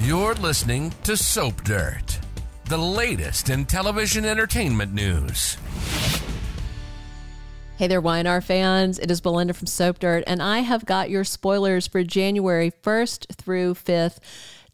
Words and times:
You're 0.00 0.34
listening 0.36 0.94
to 1.04 1.14
Soap 1.14 1.62
Dirt, 1.62 2.20
the 2.64 2.78
latest 2.78 3.50
in 3.50 3.66
television 3.66 4.24
entertainment 4.24 4.94
news. 4.94 5.58
Hey 7.76 7.86
there, 7.86 8.00
YNR 8.00 8.42
fans. 8.42 8.98
It 8.98 9.10
is 9.10 9.20
Belinda 9.20 9.52
from 9.52 9.66
Soap 9.66 9.98
Dirt, 9.98 10.24
and 10.26 10.42
I 10.42 10.60
have 10.60 10.86
got 10.86 11.10
your 11.10 11.22
spoilers 11.22 11.86
for 11.86 12.02
January 12.02 12.70
1st 12.70 13.34
through 13.36 13.74
5th. 13.74 14.20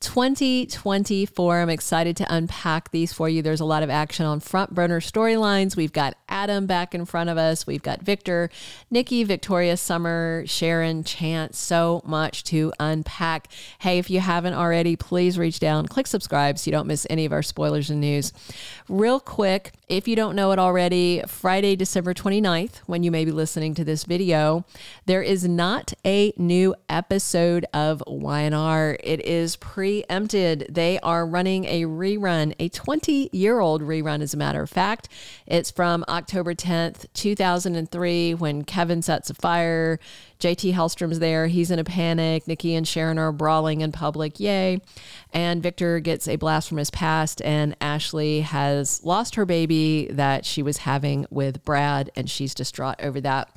2024. 0.00 1.60
I'm 1.60 1.70
excited 1.70 2.16
to 2.18 2.34
unpack 2.34 2.90
these 2.90 3.12
for 3.12 3.28
you. 3.28 3.42
There's 3.42 3.60
a 3.60 3.64
lot 3.64 3.82
of 3.82 3.90
action 3.90 4.26
on 4.26 4.40
front 4.40 4.74
burner 4.74 5.00
storylines. 5.00 5.76
We've 5.76 5.92
got 5.92 6.16
Adam 6.28 6.66
back 6.66 6.94
in 6.94 7.04
front 7.04 7.30
of 7.30 7.38
us. 7.38 7.66
We've 7.66 7.82
got 7.82 8.02
Victor, 8.02 8.50
Nikki, 8.90 9.24
Victoria, 9.24 9.76
Summer, 9.76 10.44
Sharon, 10.46 11.04
Chance. 11.04 11.58
So 11.58 12.02
much 12.04 12.44
to 12.44 12.72
unpack. 12.78 13.48
Hey, 13.80 13.98
if 13.98 14.10
you 14.10 14.20
haven't 14.20 14.54
already, 14.54 14.96
please 14.96 15.38
reach 15.38 15.60
down, 15.60 15.86
click 15.86 16.06
subscribe 16.06 16.58
so 16.58 16.68
you 16.68 16.72
don't 16.72 16.86
miss 16.86 17.06
any 17.10 17.24
of 17.24 17.32
our 17.32 17.42
spoilers 17.42 17.90
and 17.90 18.00
news. 18.00 18.32
Real 18.88 19.20
quick, 19.20 19.72
if 19.88 20.08
you 20.08 20.16
don't 20.16 20.36
know 20.36 20.52
it 20.52 20.58
already, 20.58 21.22
Friday, 21.26 21.76
December 21.76 22.12
29th, 22.12 22.78
when 22.86 23.02
you 23.02 23.10
may 23.10 23.24
be 23.24 23.30
listening 23.30 23.74
to 23.74 23.84
this 23.84 24.04
video, 24.04 24.64
there 25.06 25.22
is 25.22 25.46
not 25.46 25.92
a 26.04 26.32
new 26.36 26.74
episode 26.88 27.64
of 27.72 28.02
YNR. 28.06 28.96
It 29.02 29.24
is 29.24 29.56
preempted. 29.86 30.66
They 30.68 30.98
are 30.98 31.24
running 31.24 31.64
a 31.66 31.84
rerun, 31.84 32.56
a 32.58 32.68
20 32.68 33.30
year 33.32 33.60
old 33.60 33.82
rerun, 33.82 34.20
as 34.20 34.34
a 34.34 34.36
matter 34.36 34.60
of 34.60 34.68
fact. 34.68 35.08
It's 35.46 35.70
from 35.70 36.04
October 36.08 36.56
10th, 36.56 37.06
2003, 37.14 38.34
when 38.34 38.64
Kevin 38.64 39.00
sets 39.00 39.30
a 39.30 39.34
fire. 39.34 40.00
JT 40.40 40.72
Hellstrom's 40.72 41.20
there. 41.20 41.46
He's 41.46 41.70
in 41.70 41.78
a 41.78 41.84
panic. 41.84 42.48
Nikki 42.48 42.74
and 42.74 42.86
Sharon 42.86 43.16
are 43.16 43.30
brawling 43.30 43.80
in 43.80 43.92
public. 43.92 44.40
Yay. 44.40 44.80
And 45.32 45.62
Victor 45.62 46.00
gets 46.00 46.26
a 46.26 46.34
blast 46.34 46.68
from 46.68 46.78
his 46.78 46.90
past, 46.90 47.40
and 47.42 47.76
Ashley 47.80 48.40
has 48.40 49.04
lost 49.04 49.36
her 49.36 49.46
baby 49.46 50.08
that 50.10 50.44
she 50.44 50.64
was 50.64 50.78
having 50.78 51.26
with 51.30 51.64
Brad, 51.64 52.10
and 52.16 52.28
she's 52.28 52.56
distraught 52.56 52.96
over 53.00 53.20
that. 53.20 53.50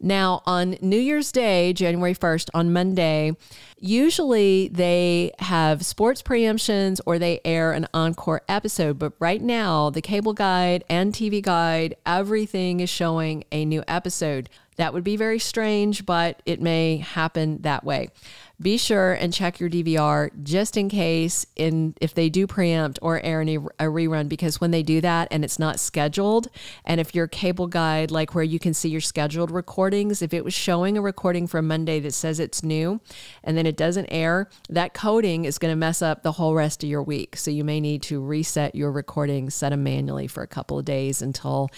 Now, 0.00 0.42
on 0.46 0.76
New 0.80 0.98
Year's 0.98 1.32
Day, 1.32 1.72
January 1.72 2.14
1st, 2.14 2.50
on 2.54 2.72
Monday, 2.72 3.32
usually 3.80 4.68
they 4.68 5.32
have 5.40 5.84
sports 5.84 6.22
preemptions 6.22 7.00
or 7.04 7.18
they 7.18 7.40
air 7.44 7.72
an 7.72 7.88
encore 7.92 8.42
episode. 8.48 8.98
But 8.98 9.12
right 9.18 9.42
now, 9.42 9.90
the 9.90 10.02
cable 10.02 10.34
guide 10.34 10.84
and 10.88 11.12
TV 11.12 11.42
guide, 11.42 11.96
everything 12.06 12.80
is 12.80 12.90
showing 12.90 13.44
a 13.50 13.64
new 13.64 13.82
episode. 13.88 14.48
That 14.78 14.94
would 14.94 15.04
be 15.04 15.16
very 15.16 15.40
strange, 15.40 16.06
but 16.06 16.40
it 16.46 16.60
may 16.62 16.98
happen 16.98 17.62
that 17.62 17.84
way. 17.84 18.10
Be 18.60 18.76
sure 18.76 19.12
and 19.12 19.32
check 19.32 19.60
your 19.60 19.70
DVR 19.70 20.30
just 20.42 20.76
in 20.76 20.88
case 20.88 21.46
in 21.54 21.94
if 22.00 22.14
they 22.14 22.28
do 22.28 22.48
preempt 22.48 22.98
or 23.02 23.20
air 23.20 23.40
any, 23.40 23.54
a 23.54 23.84
rerun 23.84 24.28
because 24.28 24.60
when 24.60 24.72
they 24.72 24.82
do 24.82 25.00
that 25.00 25.28
and 25.30 25.44
it's 25.44 25.60
not 25.60 25.78
scheduled 25.78 26.48
and 26.84 27.00
if 27.00 27.14
your 27.14 27.28
cable 27.28 27.68
guide 27.68 28.10
like 28.10 28.34
where 28.34 28.42
you 28.42 28.58
can 28.58 28.74
see 28.74 28.88
your 28.88 29.00
scheduled 29.00 29.52
recordings 29.52 30.22
if 30.22 30.34
it 30.34 30.44
was 30.44 30.54
showing 30.54 30.98
a 30.98 31.00
recording 31.00 31.46
from 31.46 31.68
Monday 31.68 32.00
that 32.00 32.14
says 32.14 32.40
it's 32.40 32.64
new 32.64 33.00
and 33.44 33.56
then 33.56 33.64
it 33.64 33.76
doesn't 33.76 34.06
air 34.06 34.48
that 34.68 34.92
coding 34.92 35.44
is 35.44 35.58
going 35.58 35.70
to 35.70 35.76
mess 35.76 36.02
up 36.02 36.24
the 36.24 36.32
whole 36.32 36.56
rest 36.56 36.82
of 36.82 36.88
your 36.88 37.02
week. 37.02 37.36
So 37.36 37.52
you 37.52 37.62
may 37.62 37.80
need 37.80 38.02
to 38.02 38.20
reset 38.20 38.74
your 38.74 38.90
recording 38.90 39.50
set 39.50 39.70
them 39.70 39.84
manually 39.84 40.26
for 40.26 40.42
a 40.42 40.48
couple 40.48 40.80
of 40.80 40.84
days 40.84 41.22
until 41.22 41.70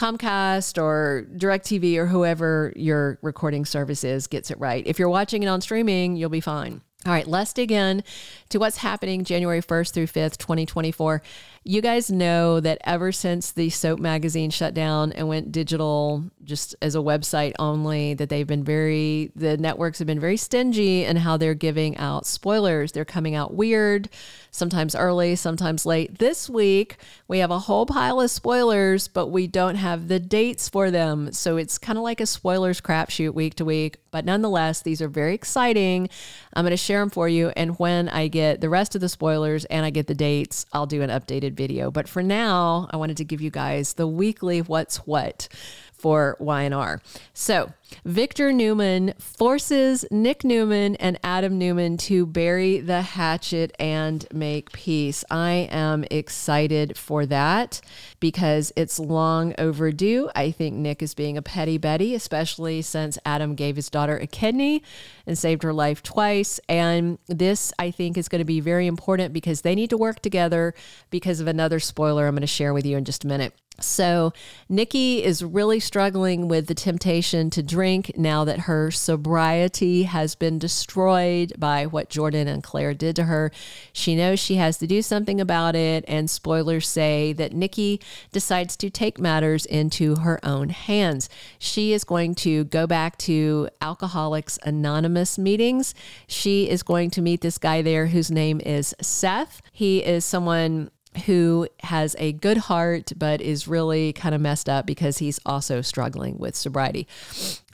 Comcast 0.00 0.82
or 0.82 1.26
DirecTV 1.36 1.98
or 1.98 2.06
whoever 2.06 2.72
your 2.74 3.18
recording 3.20 3.66
service 3.66 4.02
is 4.02 4.26
gets 4.26 4.50
it 4.50 4.58
right. 4.58 4.82
If 4.86 4.98
you're 4.98 5.10
watching 5.10 5.42
it 5.42 5.46
on 5.46 5.60
streaming, 5.60 6.16
you'll 6.16 6.30
be 6.30 6.40
fine. 6.40 6.80
All 7.06 7.12
right, 7.14 7.26
let's 7.26 7.54
dig 7.54 7.72
in 7.72 8.04
to 8.50 8.58
what's 8.58 8.76
happening 8.76 9.24
January 9.24 9.62
1st 9.62 9.94
through 9.94 10.06
5th, 10.08 10.36
2024. 10.36 11.22
You 11.64 11.80
guys 11.80 12.10
know 12.10 12.60
that 12.60 12.78
ever 12.84 13.10
since 13.10 13.52
the 13.52 13.70
soap 13.70 13.98
magazine 13.98 14.50
shut 14.50 14.74
down 14.74 15.12
and 15.12 15.26
went 15.26 15.50
digital 15.50 16.24
just 16.44 16.74
as 16.82 16.94
a 16.94 16.98
website 16.98 17.52
only, 17.58 18.12
that 18.14 18.28
they've 18.28 18.46
been 18.46 18.64
very, 18.64 19.32
the 19.34 19.56
networks 19.56 19.98
have 19.98 20.06
been 20.06 20.20
very 20.20 20.36
stingy 20.36 21.04
in 21.04 21.16
how 21.16 21.38
they're 21.38 21.54
giving 21.54 21.96
out 21.96 22.26
spoilers. 22.26 22.92
They're 22.92 23.06
coming 23.06 23.34
out 23.34 23.54
weird, 23.54 24.10
sometimes 24.50 24.94
early, 24.94 25.36
sometimes 25.36 25.86
late. 25.86 26.18
This 26.18 26.50
week, 26.50 26.98
we 27.28 27.38
have 27.38 27.50
a 27.50 27.60
whole 27.60 27.86
pile 27.86 28.20
of 28.20 28.30
spoilers, 28.30 29.08
but 29.08 29.28
we 29.28 29.46
don't 29.46 29.76
have 29.76 30.08
the 30.08 30.20
dates 30.20 30.68
for 30.68 30.90
them. 30.90 31.32
So 31.32 31.56
it's 31.56 31.78
kind 31.78 31.98
of 31.98 32.04
like 32.04 32.20
a 32.20 32.26
spoilers 32.26 32.82
crapshoot 32.82 33.32
week 33.32 33.54
to 33.54 33.64
week. 33.64 33.96
But 34.10 34.24
nonetheless, 34.24 34.82
these 34.82 35.00
are 35.00 35.08
very 35.08 35.34
exciting. 35.34 36.08
I'm 36.54 36.64
going 36.64 36.70
to 36.70 36.76
share 36.76 37.00
them 37.00 37.10
for 37.10 37.28
you. 37.28 37.50
And 37.56 37.78
when 37.78 38.08
I 38.08 38.28
get 38.28 38.60
the 38.60 38.68
rest 38.68 38.94
of 38.94 39.00
the 39.00 39.08
spoilers 39.08 39.64
and 39.66 39.84
I 39.84 39.90
get 39.90 40.06
the 40.06 40.14
dates, 40.14 40.66
I'll 40.72 40.86
do 40.86 41.02
an 41.02 41.10
updated 41.10 41.52
video. 41.52 41.90
But 41.90 42.08
for 42.08 42.22
now, 42.22 42.88
I 42.90 42.96
wanted 42.96 43.16
to 43.18 43.24
give 43.24 43.40
you 43.40 43.50
guys 43.50 43.94
the 43.94 44.06
weekly 44.06 44.60
what's 44.60 44.98
what 44.98 45.48
for 45.92 46.36
YNR. 46.40 47.00
So, 47.34 47.72
Victor 48.04 48.52
Newman 48.52 49.14
forces 49.18 50.04
Nick 50.10 50.44
Newman 50.44 50.96
and 50.96 51.18
Adam 51.22 51.58
Newman 51.58 51.96
to 51.98 52.26
bury 52.26 52.80
the 52.80 53.02
hatchet 53.02 53.74
and 53.78 54.26
make 54.32 54.72
peace. 54.72 55.24
I 55.30 55.68
am 55.70 56.04
excited 56.10 56.96
for 56.96 57.26
that 57.26 57.80
because 58.20 58.72
it's 58.76 58.98
long 58.98 59.54
overdue. 59.58 60.30
I 60.34 60.50
think 60.50 60.76
Nick 60.76 61.02
is 61.02 61.14
being 61.14 61.36
a 61.36 61.42
petty 61.42 61.78
Betty, 61.78 62.14
especially 62.14 62.82
since 62.82 63.18
Adam 63.24 63.54
gave 63.54 63.76
his 63.76 63.90
daughter 63.90 64.16
a 64.16 64.26
kidney 64.26 64.82
and 65.26 65.36
saved 65.36 65.62
her 65.62 65.72
life 65.72 66.02
twice. 66.02 66.60
And 66.68 67.18
this, 67.26 67.72
I 67.78 67.90
think, 67.90 68.16
is 68.16 68.28
going 68.28 68.40
to 68.40 68.44
be 68.44 68.60
very 68.60 68.86
important 68.86 69.32
because 69.32 69.62
they 69.62 69.74
need 69.74 69.90
to 69.90 69.96
work 69.96 70.20
together 70.20 70.74
because 71.10 71.40
of 71.40 71.46
another 71.46 71.80
spoiler 71.80 72.26
I'm 72.26 72.34
going 72.34 72.42
to 72.42 72.46
share 72.46 72.74
with 72.74 72.86
you 72.86 72.96
in 72.96 73.04
just 73.04 73.24
a 73.24 73.26
minute. 73.26 73.54
So, 73.82 74.34
Nikki 74.68 75.24
is 75.24 75.42
really 75.42 75.80
struggling 75.80 76.48
with 76.48 76.66
the 76.66 76.74
temptation 76.74 77.48
to 77.50 77.62
drink 77.62 77.79
now 78.16 78.44
that 78.44 78.60
her 78.60 78.90
sobriety 78.90 80.04
has 80.04 80.34
been 80.34 80.58
destroyed 80.58 81.52
by 81.58 81.86
what 81.86 82.08
Jordan 82.08 82.48
and 82.48 82.62
Claire 82.62 82.94
did 82.94 83.16
to 83.16 83.24
her. 83.24 83.50
She 83.92 84.14
knows 84.14 84.38
she 84.38 84.56
has 84.56 84.78
to 84.78 84.86
do 84.86 85.02
something 85.02 85.40
about 85.40 85.74
it, 85.74 86.04
and 86.06 86.28
spoilers 86.28 86.86
say 86.86 87.32
that 87.34 87.52
Nikki 87.52 88.00
decides 88.32 88.76
to 88.78 88.90
take 88.90 89.18
matters 89.18 89.66
into 89.66 90.16
her 90.16 90.38
own 90.44 90.68
hands. 90.68 91.28
She 91.58 91.92
is 91.92 92.04
going 92.04 92.34
to 92.36 92.64
go 92.64 92.86
back 92.86 93.16
to 93.18 93.68
Alcoholics 93.80 94.58
Anonymous 94.64 95.38
meetings. 95.38 95.94
She 96.26 96.68
is 96.68 96.82
going 96.82 97.10
to 97.10 97.22
meet 97.22 97.40
this 97.40 97.58
guy 97.58 97.82
there 97.82 98.08
whose 98.08 98.30
name 98.30 98.60
is 98.60 98.94
Seth. 99.00 99.62
He 99.72 100.04
is 100.04 100.24
someone 100.24 100.90
who 101.26 101.68
has 101.82 102.14
a 102.18 102.32
good 102.32 102.56
heart 102.56 103.12
but 103.16 103.40
is 103.40 103.66
really 103.66 104.12
kind 104.12 104.34
of 104.34 104.40
messed 104.40 104.68
up 104.68 104.86
because 104.86 105.18
he's 105.18 105.40
also 105.44 105.80
struggling 105.80 106.38
with 106.38 106.54
sobriety. 106.54 107.06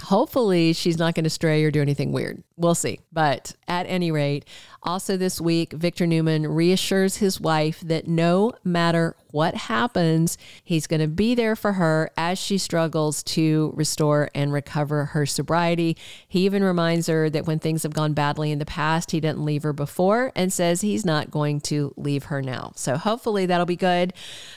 Hopefully, 0.05 0.73
she's 0.73 0.99
not 0.99 1.15
going 1.15 1.25
to 1.25 1.31
stray 1.31 1.63
or 1.65 1.71
do 1.71 1.83
anything 1.83 2.13
weird. 2.13 2.43
We'll 2.59 2.75
see. 2.75 3.01
But 3.13 3.55
at 3.69 3.87
any 3.87 4.11
rate, 4.11 4.47
also 4.83 5.17
this 5.17 5.41
week, 5.41 5.73
Victor 5.73 6.07
Newman 6.07 6.47
reassures 6.47 7.17
his 7.17 7.41
wife 7.41 7.81
that 7.81 8.09
no 8.09 8.53
matter 8.65 9.15
what 9.31 9.55
happens, 9.55 10.39
he's 10.65 10.87
going 10.87 11.01
to 11.01 11.09
be 11.09 11.35
there 11.35 11.55
for 11.55 11.75
her 11.75 12.11
as 12.17 12.39
she 12.39 12.57
struggles 12.57 13.23
to 13.23 13.73
restore 13.77 14.31
and 14.35 14.51
recover 14.51 15.07
her 15.07 15.27
sobriety. 15.27 15.95
He 16.27 16.47
even 16.47 16.65
reminds 16.65 17.09
her 17.09 17.29
that 17.29 17.47
when 17.47 17.59
things 17.59 17.83
have 17.83 17.93
gone 17.93 18.15
badly 18.15 18.51
in 18.51 18.59
the 18.59 18.65
past, 18.65 19.11
he 19.11 19.21
didn't 19.21 19.45
leave 19.45 19.63
her 19.63 19.75
before 19.75 20.33
and 20.35 20.51
says 20.51 20.81
he's 20.81 21.05
not 21.05 21.31
going 21.31 21.61
to 21.63 21.93
leave 21.99 22.25
her 22.25 22.41
now. 22.41 22.73
So 22.77 22.97
hopefully 22.97 23.45
that'll 23.45 23.67
be 23.67 23.77
good. 23.77 24.15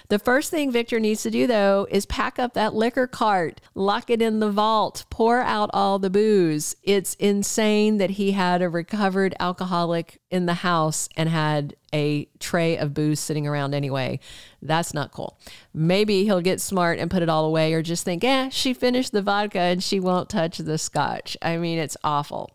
The 0.07 0.19
first 0.19 0.51
thing 0.51 0.71
Victor 0.71 0.99
needs 0.99 1.23
to 1.23 1.31
do, 1.31 1.47
though, 1.47 1.85
is 1.89 2.05
pack 2.05 2.39
up 2.39 2.53
that 2.53 2.73
liquor 2.73 3.07
cart, 3.07 3.59
lock 3.75 4.09
it 4.09 4.21
in 4.21 4.39
the 4.39 4.51
vault, 4.51 5.03
pour 5.09 5.41
out 5.41 5.69
all 5.73 5.99
the 5.99 6.09
booze. 6.09 6.75
It's 6.83 7.15
insane 7.15 7.88
that 7.97 8.11
he 8.11 8.31
had 8.31 8.61
a 8.61 8.69
recovered 8.69 9.35
alcoholic 9.39 10.19
in 10.29 10.45
the 10.45 10.55
house 10.55 11.09
and 11.15 11.29
had 11.29 11.75
a 11.93 12.25
tray 12.39 12.77
of 12.77 12.93
booze 12.93 13.19
sitting 13.19 13.47
around 13.47 13.73
anyway. 13.73 14.19
That's 14.61 14.93
not 14.93 15.11
cool. 15.11 15.39
Maybe 15.73 16.25
he'll 16.25 16.41
get 16.41 16.59
smart 16.59 16.99
and 16.99 17.09
put 17.09 17.23
it 17.23 17.29
all 17.29 17.45
away 17.45 17.73
or 17.73 17.81
just 17.81 18.03
think, 18.03 18.23
eh, 18.23 18.49
she 18.49 18.73
finished 18.73 19.11
the 19.11 19.21
vodka 19.21 19.59
and 19.59 19.83
she 19.83 19.99
won't 19.99 20.29
touch 20.29 20.57
the 20.57 20.77
scotch. 20.77 21.37
I 21.41 21.57
mean, 21.57 21.79
it's 21.79 21.95
awful. 22.03 22.51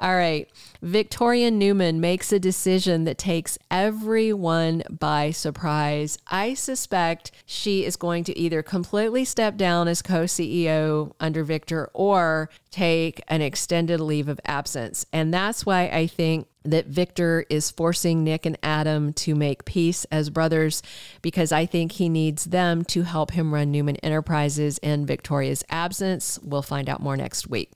All 0.00 0.16
right. 0.16 0.48
Victoria 0.82 1.50
Newman 1.50 2.00
makes 2.00 2.32
a 2.32 2.38
decision 2.38 3.04
that 3.04 3.18
takes 3.18 3.56
everyone 3.70 4.82
by 4.90 5.30
surprise. 5.30 6.18
I 6.26 6.54
suspect 6.54 7.30
she 7.46 7.84
is 7.84 7.96
going 7.96 8.24
to 8.24 8.38
either 8.38 8.62
completely 8.62 9.24
step 9.24 9.56
down 9.56 9.88
as 9.88 10.02
co 10.02 10.24
CEO 10.24 11.12
under 11.20 11.44
Victor 11.44 11.90
or 11.94 12.50
take 12.70 13.22
an 13.28 13.40
extended 13.40 14.00
leave 14.00 14.28
of 14.28 14.40
absence. 14.44 15.06
And 15.12 15.32
that's 15.32 15.64
why 15.64 15.84
I 15.84 16.06
think 16.06 16.48
that 16.64 16.86
Victor 16.86 17.44
is 17.50 17.70
forcing 17.70 18.24
Nick 18.24 18.46
and 18.46 18.58
Adam 18.62 19.12
to 19.14 19.34
make 19.34 19.64
peace 19.64 20.04
as 20.06 20.30
brothers 20.30 20.82
because 21.22 21.52
I 21.52 21.66
think 21.66 21.92
he 21.92 22.08
needs 22.08 22.46
them 22.46 22.84
to 22.86 23.02
help 23.02 23.32
him 23.32 23.52
run 23.52 23.70
Newman 23.70 23.96
Enterprises 23.96 24.78
in 24.78 25.06
Victoria's 25.06 25.64
absence. 25.68 26.38
We'll 26.42 26.62
find 26.62 26.88
out 26.88 27.00
more 27.00 27.16
next 27.16 27.48
week. 27.48 27.70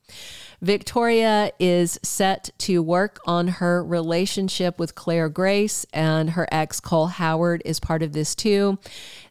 Victoria 0.60 1.52
is 1.60 2.00
set 2.02 2.50
to 2.58 2.82
work 2.82 3.20
on 3.26 3.46
her 3.46 3.84
relationship 3.84 4.78
with 4.78 4.94
Claire 4.94 5.28
Grace, 5.28 5.86
and 5.92 6.30
her 6.30 6.48
ex 6.50 6.80
Cole 6.80 7.06
Howard 7.06 7.62
is 7.64 7.78
part 7.78 8.02
of 8.02 8.12
this 8.12 8.34
too. 8.34 8.78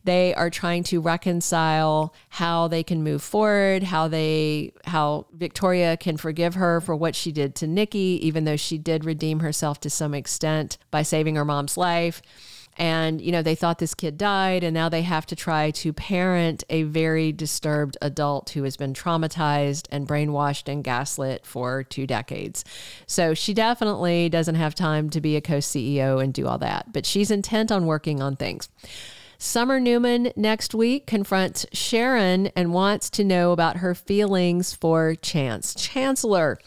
They 0.07 0.33
are 0.35 0.49
trying 0.49 0.83
to 0.83 1.01
reconcile 1.01 2.13
how 2.29 2.69
they 2.69 2.81
can 2.81 3.03
move 3.03 3.21
forward, 3.21 3.83
how 3.83 4.07
they 4.07 4.71
how 4.85 5.25
Victoria 5.33 5.97
can 5.97 6.15
forgive 6.15 6.53
her 6.53 6.79
for 6.79 6.95
what 6.95 7.13
she 7.13 7.33
did 7.33 7.55
to 7.55 7.67
Nikki, 7.67 8.17
even 8.23 8.45
though 8.45 8.55
she 8.55 8.77
did 8.77 9.03
redeem 9.03 9.41
herself 9.41 9.81
to 9.81 9.89
some 9.89 10.13
extent 10.13 10.77
by 10.91 11.01
saving 11.01 11.35
her 11.35 11.43
mom's 11.43 11.75
life. 11.75 12.21
And 12.77 13.19
you 13.19 13.33
know 13.33 13.41
they 13.41 13.55
thought 13.55 13.79
this 13.79 13.93
kid 13.93 14.17
died 14.17 14.63
and 14.63 14.73
now 14.73 14.87
they 14.87 15.01
have 15.01 15.25
to 15.25 15.35
try 15.35 15.71
to 15.71 15.91
parent 15.91 16.63
a 16.69 16.83
very 16.83 17.33
disturbed 17.33 17.97
adult 18.01 18.51
who 18.51 18.63
has 18.63 18.77
been 18.77 18.93
traumatized 18.93 19.87
and 19.91 20.07
brainwashed 20.07 20.71
and 20.71 20.85
gaslit 20.85 21.45
for 21.45 21.83
two 21.83 22.07
decades. 22.07 22.63
So 23.07 23.33
she 23.33 23.53
definitely 23.53 24.29
doesn't 24.29 24.55
have 24.55 24.73
time 24.73 25.09
to 25.09 25.19
be 25.19 25.35
a 25.35 25.41
co-ceo 25.41 26.23
and 26.23 26.33
do 26.33 26.47
all 26.47 26.59
that 26.59 26.93
but 26.93 27.05
she's 27.05 27.29
intent 27.29 27.73
on 27.73 27.87
working 27.87 28.21
on 28.21 28.37
things 28.37 28.69
Summer 29.39 29.79
Newman 29.79 30.31
next 30.35 30.73
week 30.73 31.05
confronts 31.05 31.65
Sharon 31.71 32.47
and 32.55 32.73
wants 32.73 33.09
to 33.11 33.23
know 33.23 33.51
about 33.51 33.77
her 33.77 33.93
feelings 33.93 34.73
for 34.73 35.13
Chance. 35.13 35.75
Chancellor, 35.75 36.57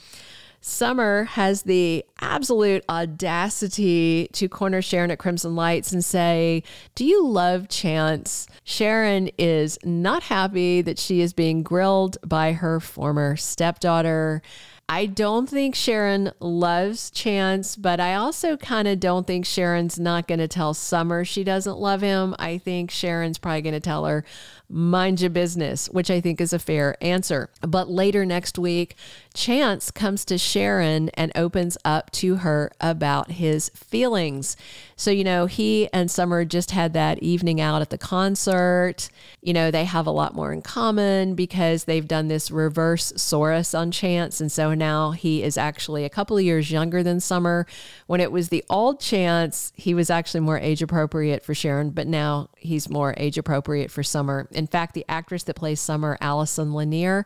Summer 0.63 1.25
has 1.25 1.63
the 1.63 2.05
absolute 2.21 2.85
audacity 2.89 4.29
to 4.35 4.49
corner 4.49 4.83
Sharon 4.83 5.11
at 5.11 5.19
Crimson 5.19 5.57
Lights 5.57 5.91
and 5.91 6.05
say, 6.05 6.63
Do 6.95 7.05
you 7.05 7.27
love 7.27 7.69
Chance? 7.69 8.47
Sharon 8.63 9.31
is 9.39 9.79
not 9.85 10.25
happy 10.25 10.83
that 10.83 10.99
she 10.99 11.23
is 11.23 11.33
being 11.33 11.63
grilled 11.63 12.19
by 12.27 12.53
her 12.53 12.79
former 12.79 13.37
stepdaughter. 13.37 14.43
I 14.93 15.07
don't 15.07 15.49
think 15.49 15.77
Sharon 15.77 16.33
loves 16.41 17.13
Chance, 17.13 17.77
but 17.77 18.01
I 18.01 18.17
also 18.17 18.57
kind 18.57 18.89
of 18.89 18.99
don't 18.99 19.25
think 19.25 19.47
Sharon's 19.47 20.01
not 20.01 20.27
going 20.27 20.41
to 20.41 20.49
tell 20.49 20.75
Summer 20.75 21.25
she 21.25 21.45
doesn't 21.45 21.79
love 21.79 22.01
him. 22.01 22.35
I 22.41 22.59
think 22.59 22.91
Sharon's 22.91 23.39
probably 23.39 23.63
going 23.63 23.75
to 23.75 23.79
tell 23.79 24.05
her, 24.07 24.25
mind 24.69 25.21
your 25.21 25.31
business, 25.31 25.89
which 25.91 26.11
I 26.11 26.21
think 26.21 26.41
is 26.41 26.53
a 26.53 26.59
fair 26.59 26.97
answer. 27.01 27.51
But 27.61 27.89
later 27.89 28.27
next 28.27 28.59
week, 28.59 28.97
Chance 29.33 29.91
comes 29.93 30.25
to 30.25 30.39
Sharon 30.39 31.09
and 31.11 31.31
opens 31.35 31.79
up 31.85 32.11
to 32.13 32.37
her 32.37 32.73
about 32.81 33.33
his 33.33 33.69
feelings. 33.71 34.57
So, 34.97 35.11
you 35.11 35.25
know, 35.25 35.47
he 35.47 35.89
and 35.93 36.11
Summer 36.11 36.45
just 36.45 36.73
had 36.73 36.93
that 36.95 37.21
evening 37.21 37.61
out 37.61 37.81
at 37.81 37.91
the 37.91 37.97
concert. 37.97 39.09
You 39.41 39.53
know, 39.53 39.71
they 39.71 39.85
have 39.85 40.07
a 40.07 40.11
lot 40.11 40.35
more 40.35 40.53
in 40.53 40.63
common 40.63 41.35
because 41.35 41.85
they've 41.85 42.07
done 42.07 42.29
this 42.29 42.51
reverse 42.51 43.13
SORAS 43.17 43.73
on 43.73 43.93
Chance. 43.93 44.41
And 44.41 44.51
so 44.51 44.75
now 44.75 45.13
he 45.13 45.43
is 45.43 45.57
actually 45.57 46.05
a 46.05 46.11
couple 46.11 46.37
of 46.37 46.45
years 46.45 46.71
younger 46.71 47.03
than 47.03 47.21
Summer. 47.21 47.67
When 48.07 48.21
it 48.21 48.33
was 48.33 48.49
the 48.49 48.65
old 48.69 49.01
Chance, 49.01 49.73
he 49.77 49.95
was 49.95 50.11
actually 50.11 50.41
more 50.41 50.59
age 50.59 50.83
appropriate 50.83 51.45
for 51.45 51.55
Sharon, 51.55 51.91
but 51.91 52.07
now 52.07 52.51
he's 52.59 52.91
more 52.91 53.15
age 53.17 53.39
appropriate 53.39 53.91
for 53.91 54.03
Summer. 54.03 54.49
In 54.51 54.67
fact, 54.67 54.95
the 54.95 55.07
actress 55.09 55.45
that 55.45 55.57
plays 55.57 55.81
Summer, 55.81 56.19
Allison 56.21 56.75
Lanier, 56.75 57.25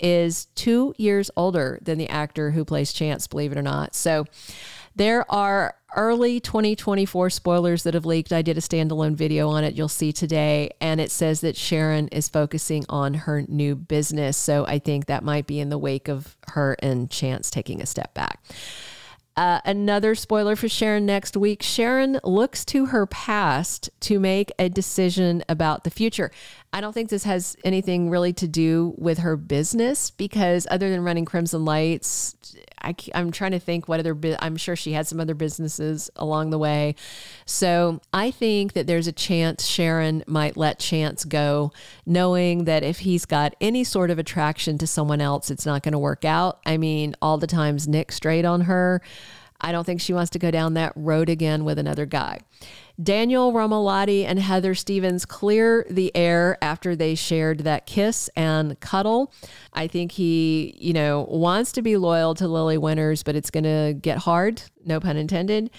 is 0.00 0.46
two 0.54 0.94
years 0.98 1.30
older 1.44 1.78
than 1.82 1.98
the 1.98 2.08
actor 2.08 2.50
who 2.52 2.64
plays 2.64 2.92
Chance, 2.92 3.26
believe 3.26 3.52
it 3.52 3.58
or 3.58 3.62
not. 3.62 3.94
So 3.94 4.24
there 4.96 5.30
are 5.30 5.74
early 5.96 6.40
2024 6.40 7.30
spoilers 7.30 7.82
that 7.82 7.94
have 7.94 8.06
leaked. 8.06 8.32
I 8.32 8.42
did 8.42 8.56
a 8.56 8.60
standalone 8.60 9.14
video 9.14 9.48
on 9.48 9.64
it. 9.64 9.74
You'll 9.74 9.88
see 9.88 10.12
today. 10.12 10.70
And 10.80 11.00
it 11.00 11.10
says 11.10 11.40
that 11.42 11.56
Sharon 11.56 12.08
is 12.08 12.28
focusing 12.28 12.84
on 12.88 13.14
her 13.14 13.44
new 13.48 13.74
business. 13.74 14.36
So 14.36 14.64
I 14.66 14.78
think 14.78 15.06
that 15.06 15.22
might 15.22 15.46
be 15.46 15.60
in 15.60 15.68
the 15.68 15.78
wake 15.78 16.08
of 16.08 16.36
her 16.48 16.76
and 16.80 17.10
Chance 17.10 17.50
taking 17.50 17.82
a 17.82 17.86
step 17.86 18.14
back. 18.14 18.42
Uh, 19.36 19.60
another 19.64 20.14
spoiler 20.14 20.54
for 20.54 20.68
Sharon 20.68 21.04
next 21.06 21.36
week. 21.36 21.60
Sharon 21.60 22.20
looks 22.22 22.64
to 22.66 22.86
her 22.86 23.04
past 23.06 23.90
to 24.00 24.20
make 24.20 24.52
a 24.60 24.68
decision 24.68 25.42
about 25.48 25.82
the 25.82 25.90
future. 25.90 26.30
I 26.74 26.80
don't 26.80 26.92
think 26.92 27.08
this 27.08 27.22
has 27.22 27.56
anything 27.64 28.10
really 28.10 28.32
to 28.32 28.48
do 28.48 28.94
with 28.98 29.18
her 29.18 29.36
business 29.36 30.10
because, 30.10 30.66
other 30.68 30.90
than 30.90 31.04
running 31.04 31.24
Crimson 31.24 31.64
Lights, 31.64 32.34
I, 32.82 32.96
am 33.14 33.30
trying 33.30 33.52
to 33.52 33.60
think 33.60 33.86
what 33.86 34.00
other, 34.00 34.18
I'm 34.40 34.56
sure 34.56 34.74
she 34.74 34.90
had 34.90 35.06
some 35.06 35.20
other 35.20 35.34
businesses 35.36 36.10
along 36.16 36.50
the 36.50 36.58
way. 36.58 36.96
So 37.46 38.00
I 38.12 38.32
think 38.32 38.72
that 38.72 38.88
there's 38.88 39.06
a 39.06 39.12
chance 39.12 39.64
Sharon 39.64 40.24
might 40.26 40.56
let 40.56 40.80
Chance 40.80 41.26
go, 41.26 41.72
knowing 42.06 42.64
that 42.64 42.82
if 42.82 42.98
he's 42.98 43.24
got 43.24 43.54
any 43.60 43.84
sort 43.84 44.10
of 44.10 44.18
attraction 44.18 44.76
to 44.78 44.86
someone 44.88 45.20
else, 45.20 45.52
it's 45.52 45.64
not 45.64 45.84
going 45.84 45.92
to 45.92 45.98
work 45.98 46.24
out. 46.24 46.58
I 46.66 46.76
mean, 46.76 47.14
all 47.22 47.38
the 47.38 47.46
times 47.46 47.86
Nick 47.86 48.10
straight 48.10 48.44
on 48.44 48.62
her. 48.62 49.00
I 49.64 49.72
don't 49.72 49.84
think 49.84 50.02
she 50.02 50.12
wants 50.12 50.30
to 50.32 50.38
go 50.38 50.50
down 50.50 50.74
that 50.74 50.92
road 50.94 51.30
again 51.30 51.64
with 51.64 51.78
another 51.78 52.04
guy. 52.04 52.40
Daniel 53.02 53.50
Romalotti 53.52 54.24
and 54.26 54.38
Heather 54.38 54.74
Stevens 54.74 55.24
clear 55.24 55.86
the 55.88 56.14
air 56.14 56.58
after 56.62 56.94
they 56.94 57.14
shared 57.14 57.60
that 57.60 57.86
kiss 57.86 58.28
and 58.36 58.78
cuddle. 58.80 59.32
I 59.72 59.86
think 59.86 60.12
he, 60.12 60.76
you 60.78 60.92
know, 60.92 61.26
wants 61.30 61.72
to 61.72 61.82
be 61.82 61.96
loyal 61.96 62.34
to 62.34 62.46
Lily 62.46 62.76
Winters, 62.76 63.22
but 63.22 63.36
it's 63.36 63.50
going 63.50 63.64
to 63.64 63.98
get 63.98 64.18
hard, 64.18 64.62
no 64.84 65.00
pun 65.00 65.16
intended. 65.16 65.70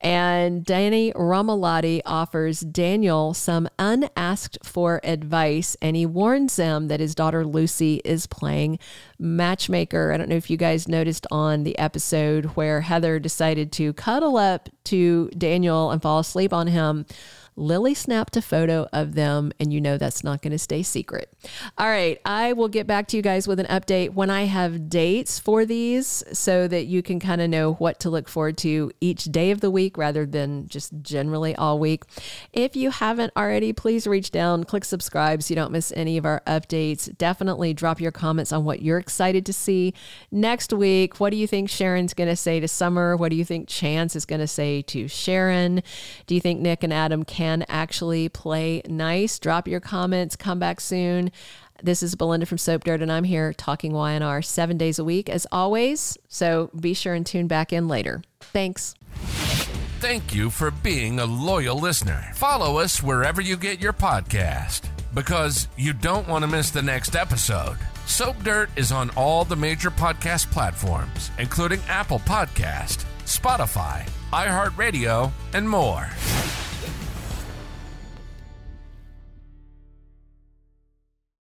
And 0.00 0.64
Danny 0.64 1.12
Romalotti 1.12 2.00
offers 2.06 2.60
Daniel 2.60 3.34
some 3.34 3.68
unasked 3.78 4.58
for 4.62 4.98
advice, 5.04 5.76
and 5.82 5.94
he 5.94 6.06
warns 6.06 6.56
them 6.56 6.88
that 6.88 7.00
his 7.00 7.14
daughter 7.14 7.44
Lucy 7.44 8.00
is 8.02 8.26
playing 8.26 8.78
matchmaker. 9.18 10.12
I 10.12 10.16
don't 10.16 10.30
know 10.30 10.36
if 10.36 10.48
you 10.48 10.56
guys 10.56 10.88
noticed 10.88 11.26
on 11.30 11.64
the 11.64 11.78
episode 11.78 12.46
where 12.56 12.80
Heather 12.80 13.18
decided 13.18 13.72
to 13.72 13.92
cuddle 13.92 14.38
up 14.38 14.70
to 14.84 15.28
Daniel 15.36 15.90
and 15.90 16.00
fall 16.00 16.20
asleep 16.20 16.54
on 16.54 16.66
him. 16.68 17.04
Lily 17.60 17.92
snapped 17.92 18.38
a 18.38 18.42
photo 18.42 18.88
of 18.90 19.14
them, 19.14 19.52
and 19.60 19.70
you 19.70 19.82
know 19.82 19.98
that's 19.98 20.24
not 20.24 20.40
going 20.40 20.52
to 20.52 20.58
stay 20.58 20.82
secret. 20.82 21.30
All 21.76 21.86
right, 21.86 22.18
I 22.24 22.54
will 22.54 22.68
get 22.68 22.86
back 22.86 23.06
to 23.08 23.18
you 23.18 23.22
guys 23.22 23.46
with 23.46 23.60
an 23.60 23.66
update 23.66 24.14
when 24.14 24.30
I 24.30 24.44
have 24.44 24.88
dates 24.88 25.38
for 25.38 25.66
these 25.66 26.24
so 26.32 26.66
that 26.66 26.86
you 26.86 27.02
can 27.02 27.20
kind 27.20 27.42
of 27.42 27.50
know 27.50 27.74
what 27.74 28.00
to 28.00 28.08
look 28.10 28.28
forward 28.28 28.56
to 28.58 28.90
each 29.00 29.24
day 29.24 29.50
of 29.50 29.60
the 29.60 29.70
week 29.70 29.98
rather 29.98 30.24
than 30.24 30.68
just 30.68 31.02
generally 31.02 31.54
all 31.54 31.78
week. 31.78 32.04
If 32.54 32.76
you 32.76 32.90
haven't 32.90 33.32
already, 33.36 33.74
please 33.74 34.06
reach 34.06 34.30
down, 34.30 34.64
click 34.64 34.86
subscribe 34.86 35.42
so 35.42 35.52
you 35.52 35.56
don't 35.56 35.72
miss 35.72 35.92
any 35.94 36.16
of 36.16 36.24
our 36.24 36.42
updates. 36.46 37.14
Definitely 37.18 37.74
drop 37.74 38.00
your 38.00 38.12
comments 38.12 38.52
on 38.52 38.64
what 38.64 38.80
you're 38.80 38.98
excited 38.98 39.44
to 39.44 39.52
see 39.52 39.92
next 40.30 40.72
week. 40.72 41.20
What 41.20 41.28
do 41.28 41.36
you 41.36 41.46
think 41.46 41.68
Sharon's 41.68 42.14
going 42.14 42.30
to 42.30 42.36
say 42.36 42.58
to 42.58 42.68
Summer? 42.68 43.18
What 43.18 43.28
do 43.28 43.36
you 43.36 43.44
think 43.44 43.68
Chance 43.68 44.16
is 44.16 44.24
going 44.24 44.40
to 44.40 44.48
say 44.48 44.80
to 44.82 45.08
Sharon? 45.08 45.82
Do 46.26 46.34
you 46.34 46.40
think 46.40 46.60
Nick 46.60 46.82
and 46.82 46.92
Adam 46.92 47.22
can? 47.22 47.49
Actually 47.68 48.28
play 48.28 48.82
nice. 48.86 49.38
Drop 49.38 49.68
your 49.68 49.80
comments. 49.80 50.36
Come 50.36 50.58
back 50.58 50.80
soon. 50.80 51.30
This 51.82 52.02
is 52.02 52.14
Belinda 52.14 52.46
from 52.46 52.58
Soap 52.58 52.84
Dirt, 52.84 53.00
and 53.00 53.10
I'm 53.10 53.24
here 53.24 53.52
talking 53.54 53.92
YNR 53.92 54.44
seven 54.44 54.76
days 54.76 54.98
a 54.98 55.04
week, 55.04 55.28
as 55.30 55.46
always. 55.50 56.18
So 56.28 56.70
be 56.78 56.92
sure 56.92 57.14
and 57.14 57.24
tune 57.24 57.46
back 57.46 57.72
in 57.72 57.88
later. 57.88 58.22
Thanks. 58.40 58.94
Thank 60.00 60.34
you 60.34 60.50
for 60.50 60.70
being 60.70 61.18
a 61.18 61.26
loyal 61.26 61.78
listener. 61.78 62.30
Follow 62.34 62.78
us 62.78 63.02
wherever 63.02 63.40
you 63.40 63.56
get 63.56 63.80
your 63.80 63.92
podcast 63.92 64.88
because 65.14 65.68
you 65.76 65.92
don't 65.92 66.28
want 66.28 66.42
to 66.42 66.48
miss 66.48 66.70
the 66.70 66.82
next 66.82 67.16
episode. 67.16 67.76
Soap 68.06 68.42
Dirt 68.42 68.70
is 68.76 68.92
on 68.92 69.10
all 69.10 69.44
the 69.44 69.56
major 69.56 69.90
podcast 69.90 70.50
platforms, 70.50 71.30
including 71.38 71.80
Apple 71.88 72.18
Podcast, 72.20 73.04
Spotify, 73.24 74.08
iHeartRadio, 74.32 75.30
and 75.52 75.68
more. 75.68 76.08